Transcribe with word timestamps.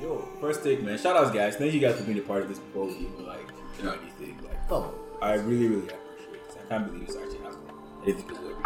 Yo, 0.00 0.28
first 0.40 0.62
take, 0.64 0.82
man. 0.82 0.98
Shout 0.98 1.16
outs, 1.16 1.30
guys. 1.30 1.56
Thank 1.56 1.72
you 1.74 1.80
guys 1.80 1.96
for 1.96 2.04
being 2.04 2.18
a 2.18 2.22
part 2.22 2.42
of 2.42 2.48
this 2.48 2.58
before 2.58 2.86
we 2.86 2.92
even 2.94 3.26
like 3.26 3.46
do 3.80 3.88
anything. 3.88 4.38
Like, 4.42 4.58
Oh, 4.70 4.92
I 5.20 5.34
really, 5.34 5.68
really 5.68 5.88
appreciate 5.88 6.46
this. 6.48 6.56
I 6.64 6.68
can't 6.68 6.86
believe 6.86 7.06
this 7.06 7.16
actually 7.16 7.38
happened. 7.38 7.70
I 8.02 8.04
didn't 8.06 8.20
think 8.22 8.32
it 8.32 8.42
would. 8.42 8.56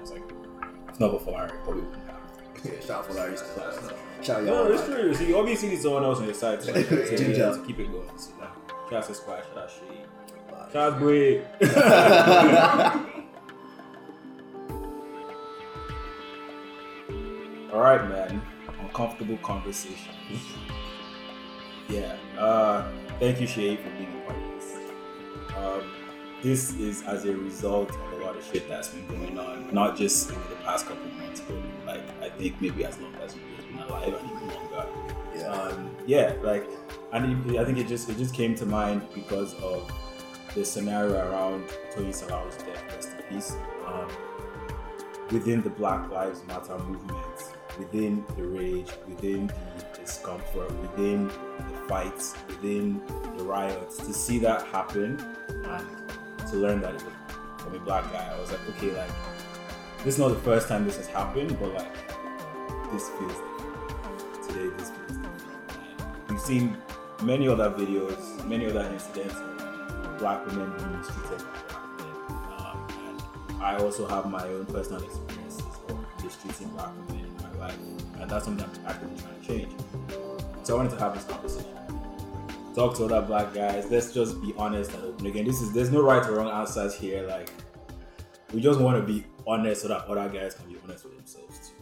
It's 0.00 0.10
like, 0.10 0.22
it's 0.88 0.98
not 1.00 1.12
before 1.12 1.48
probably 1.64 1.82
wouldn't 1.82 2.06
have. 2.08 2.20
yeah, 2.64 2.80
shout 2.80 2.90
out 2.90 3.06
for 3.06 3.12
Larry. 3.14 3.36
Shout 3.36 3.58
out. 3.58 3.92
Shout 4.24 4.36
out 4.38 4.44
No, 4.44 4.72
it's 4.72 4.84
true. 4.86 5.14
See, 5.14 5.32
obviously, 5.34 5.68
need 5.70 5.80
someone 5.82 6.04
else 6.04 6.18
on 6.18 6.24
your 6.24 6.34
side 6.34 6.60
to, 6.62 6.72
like, 6.72 6.88
Ginger. 6.88 7.54
to 7.54 7.62
keep 7.66 7.78
it 7.78 7.92
going. 7.92 8.08
So, 8.18 8.30
like, 8.40 8.48
shout 8.90 8.92
out 8.94 9.04
to 9.06 9.14
Squash, 9.14 9.44
shout 9.54 9.58
out 9.58 9.70
Shea. 9.70 10.72
Shout 10.72 10.92
out 10.94 10.98
Bray. 10.98 11.42
All 17.72 17.80
right, 17.80 18.06
man. 18.06 18.42
Uncomfortable 18.80 19.38
conversation. 19.38 20.12
yeah. 21.88 22.16
Uh, 22.38 22.86
thank 23.18 23.40
you, 23.40 23.46
Shay, 23.46 23.76
for 23.76 23.88
being 23.90 24.12
a 24.14 24.26
part 24.26 24.38
of 24.38 24.50
this. 24.54 24.76
Um, 25.56 25.92
this 26.42 26.74
is 26.74 27.02
as 27.04 27.24
a 27.24 27.34
result 27.34 27.88
of 27.90 28.12
a 28.12 28.24
lot 28.24 28.36
of 28.36 28.44
shit 28.44 28.68
that's 28.68 28.88
been 28.88 29.06
going 29.06 29.38
on, 29.38 29.72
not 29.72 29.96
just 29.96 30.30
over 30.30 30.48
the 30.50 30.56
past 30.56 30.86
couple 30.86 31.06
of 31.06 31.14
months, 31.14 31.40
but 31.40 31.56
like 31.86 32.02
I 32.20 32.28
think 32.28 32.60
maybe 32.60 32.84
as 32.84 32.98
long 32.98 33.14
as 33.24 33.36
we've 33.36 33.68
been 33.68 33.78
alive 33.78 34.12
and 34.20 34.30
even 34.30 34.48
longer. 34.48 34.86
Yeah. 35.34 35.46
Um, 35.46 35.96
yeah, 36.06 36.34
like, 36.42 36.68
and 37.12 37.50
it, 37.50 37.58
I 37.58 37.64
think 37.64 37.78
it 37.78 37.88
just 37.88 38.06
it 38.10 38.18
just 38.18 38.34
came 38.34 38.54
to 38.56 38.66
mind 38.66 39.06
because 39.14 39.54
of 39.62 39.90
the 40.54 40.62
scenario 40.62 41.30
around 41.30 41.68
Toyin 41.94 42.12
Salau's 42.12 42.56
death, 42.56 42.84
rest 42.94 43.08
in 43.16 43.34
peace. 43.34 43.56
Um, 43.86 44.08
within 45.30 45.62
the 45.62 45.70
Black 45.70 46.10
Lives 46.10 46.44
Matter 46.46 46.78
movement, 46.80 47.54
within 47.78 48.24
the 48.36 48.42
rage, 48.42 48.90
within 49.08 49.46
the 49.46 49.98
discomfort, 50.00 50.70
within 50.80 51.28
the 51.28 51.78
fights, 51.88 52.34
within 52.48 53.00
the 53.36 53.44
riots, 53.44 53.96
to 53.98 54.12
see 54.12 54.38
that 54.38 54.66
happen 54.66 55.18
and 55.48 55.86
to 56.50 56.56
learn 56.56 56.80
that 56.80 57.02
from 57.58 57.74
a 57.74 57.78
black 57.78 58.10
guy, 58.12 58.32
I 58.34 58.40
was 58.40 58.50
like, 58.50 58.60
okay, 58.70 58.96
like 58.96 59.10
this 60.04 60.14
is 60.14 60.18
not 60.18 60.28
the 60.28 60.40
first 60.40 60.68
time 60.68 60.84
this 60.84 60.96
has 60.96 61.06
happened, 61.06 61.58
but 61.60 61.72
like 61.74 61.94
this 62.92 63.08
feels. 63.10 63.36
Today, 64.48 64.68
this 64.76 64.90
feels. 64.90 65.18
We've 66.28 66.40
seen 66.40 66.76
many 67.22 67.48
other 67.48 67.70
videos, 67.70 68.44
many 68.46 68.66
other 68.66 68.82
incidents 68.92 69.36
of 69.36 70.18
black 70.18 70.44
women 70.46 70.72
being 70.76 70.98
mistreated. 70.98 71.46
Um, 72.58 73.58
I 73.60 73.76
also 73.78 74.06
have 74.08 74.26
my 74.28 74.42
own 74.48 74.66
personal 74.66 75.02
experiences 75.02 75.62
of 75.88 76.24
mistreating 76.24 76.68
black 76.70 76.90
women 77.08 77.31
that's 78.32 78.46
something 78.46 78.64
I'm 78.64 78.86
actively 78.86 79.16
trying 79.20 79.40
to 79.40 79.46
change. 79.46 79.72
So 80.62 80.74
I 80.74 80.76
wanted 80.78 80.90
to 80.90 80.98
have 80.98 81.14
this 81.14 81.24
conversation. 81.24 81.68
Talk 82.74 82.96
to 82.96 83.04
other 83.04 83.20
black 83.20 83.52
guys. 83.52 83.90
Let's 83.90 84.12
just 84.12 84.40
be 84.40 84.54
honest 84.56 84.92
and 84.94 85.04
open. 85.04 85.26
Again, 85.26 85.44
this 85.44 85.60
is 85.60 85.72
there's 85.72 85.90
no 85.90 86.02
right 86.02 86.26
or 86.26 86.36
wrong 86.36 86.50
answers 86.50 86.94
here. 86.94 87.26
Like 87.26 87.50
we 88.52 88.60
just 88.60 88.80
want 88.80 88.96
to 88.96 89.12
be 89.12 89.24
honest 89.46 89.82
so 89.82 89.88
that 89.88 90.06
other 90.06 90.28
guys 90.28 90.54
can 90.54 90.72
be 90.72 90.78
honest 90.82 91.04
with 91.04 91.16
themselves 91.16 91.68
too. 91.68 91.81